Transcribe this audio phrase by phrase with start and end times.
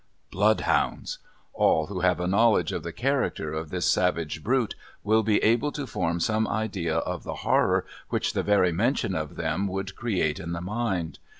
[0.31, 1.19] Blood hounds!
[1.53, 5.71] All who have a knowledge of the character of this savage brute will be able
[5.73, 10.39] to form some idea of the horror which the very mention of them would create
[10.39, 11.19] in the mind.